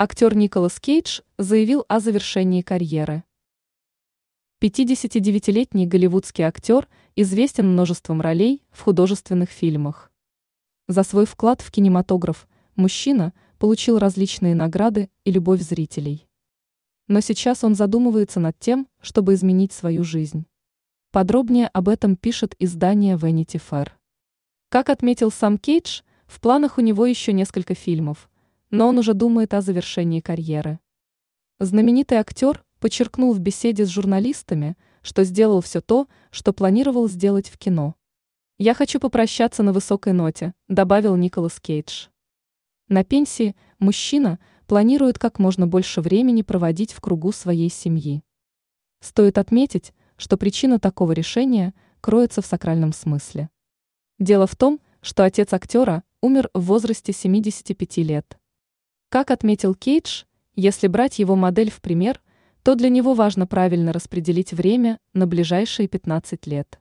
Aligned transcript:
Актер 0.00 0.36
Николас 0.36 0.78
Кейдж 0.78 1.22
заявил 1.38 1.84
о 1.88 1.98
завершении 1.98 2.62
карьеры. 2.62 3.24
59-летний 4.62 5.88
голливудский 5.88 6.44
актер 6.44 6.86
известен 7.16 7.72
множеством 7.72 8.20
ролей 8.20 8.62
в 8.70 8.82
художественных 8.82 9.50
фильмах. 9.50 10.12
За 10.86 11.02
свой 11.02 11.26
вклад 11.26 11.62
в 11.62 11.72
кинематограф 11.72 12.46
мужчина 12.76 13.32
получил 13.58 13.98
различные 13.98 14.54
награды 14.54 15.10
и 15.24 15.32
любовь 15.32 15.62
зрителей. 15.62 16.28
Но 17.08 17.18
сейчас 17.18 17.64
он 17.64 17.74
задумывается 17.74 18.38
над 18.38 18.56
тем, 18.56 18.86
чтобы 19.00 19.34
изменить 19.34 19.72
свою 19.72 20.04
жизнь. 20.04 20.46
Подробнее 21.10 21.66
об 21.66 21.88
этом 21.88 22.14
пишет 22.14 22.54
издание 22.60 23.16
Vanity 23.16 23.60
Fair. 23.60 23.88
Как 24.68 24.90
отметил 24.90 25.32
сам 25.32 25.58
Кейдж, 25.58 26.02
в 26.28 26.40
планах 26.40 26.78
у 26.78 26.82
него 26.82 27.04
еще 27.04 27.32
несколько 27.32 27.74
фильмов, 27.74 28.30
но 28.70 28.88
он 28.88 28.98
уже 28.98 29.14
думает 29.14 29.54
о 29.54 29.60
завершении 29.60 30.20
карьеры. 30.20 30.80
Знаменитый 31.58 32.18
актер 32.18 32.64
подчеркнул 32.78 33.32
в 33.32 33.40
беседе 33.40 33.84
с 33.84 33.88
журналистами, 33.88 34.76
что 35.02 35.24
сделал 35.24 35.60
все 35.60 35.80
то, 35.80 36.06
что 36.30 36.52
планировал 36.52 37.08
сделать 37.08 37.48
в 37.48 37.58
кино. 37.58 37.94
«Я 38.58 38.74
хочу 38.74 39.00
попрощаться 39.00 39.62
на 39.62 39.72
высокой 39.72 40.12
ноте»,– 40.12 40.54
добавил 40.68 41.16
Николас 41.16 41.60
Кейдж. 41.60 42.08
На 42.88 43.04
пенсии 43.04 43.54
мужчина 43.78 44.38
планирует 44.66 45.18
как 45.18 45.38
можно 45.38 45.66
больше 45.66 46.00
времени 46.00 46.42
проводить 46.42 46.92
в 46.92 47.00
кругу 47.00 47.32
своей 47.32 47.70
семьи. 47.70 48.22
Стоит 49.00 49.38
отметить, 49.38 49.94
что 50.16 50.36
причина 50.36 50.78
такого 50.78 51.12
решения 51.12 51.74
кроется 52.00 52.42
в 52.42 52.46
сакральном 52.46 52.92
смысле. 52.92 53.50
Дело 54.18 54.46
в 54.46 54.56
том, 54.56 54.80
что 55.00 55.24
отец 55.24 55.52
актера 55.52 56.02
умер 56.20 56.50
в 56.54 56.62
возрасте 56.62 57.12
75 57.12 57.98
лет. 57.98 58.38
Как 59.08 59.30
отметил 59.30 59.74
Кейдж, 59.74 60.24
если 60.54 60.86
брать 60.86 61.18
его 61.18 61.36
модель 61.36 61.70
в 61.70 61.80
пример– 61.80 62.20
то 62.68 62.74
для 62.74 62.90
него 62.90 63.14
важно 63.14 63.46
правильно 63.46 63.94
распределить 63.94 64.52
время 64.52 64.98
на 65.14 65.26
ближайшие 65.26 65.88
15 65.88 66.46
лет. 66.46 66.78